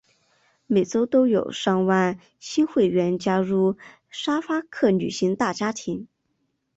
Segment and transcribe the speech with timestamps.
[0.65, 3.77] 每周都有上万新会员加入
[4.09, 6.07] 沙发客旅行大家庭。